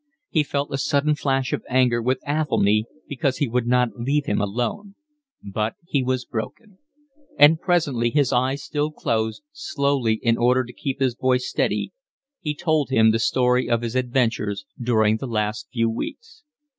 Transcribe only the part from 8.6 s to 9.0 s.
still